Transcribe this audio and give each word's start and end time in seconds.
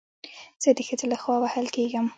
زه 0.63 0.69
د 0.77 0.79
ښځې 0.87 1.05
له 1.11 1.17
خوا 1.21 1.35
وهل 1.43 1.67
کېږم 1.75 2.05